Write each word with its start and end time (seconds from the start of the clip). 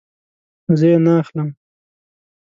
زه 0.79 0.85
یی 0.91 0.97
نه 1.05 1.13
اخلم 1.21 1.49